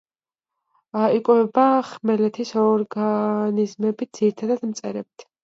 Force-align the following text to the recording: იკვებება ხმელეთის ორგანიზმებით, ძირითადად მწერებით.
იკვებება 1.17 1.65
ხმელეთის 1.89 2.55
ორგანიზმებით, 2.63 4.13
ძირითადად 4.21 4.67
მწერებით. 4.73 5.29